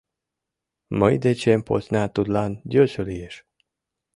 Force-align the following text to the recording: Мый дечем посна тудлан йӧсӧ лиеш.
Мый 0.99 1.13
дечем 1.23 1.61
посна 1.67 2.03
тудлан 2.15 2.51
йӧсӧ 2.73 3.01
лиеш. 3.09 3.35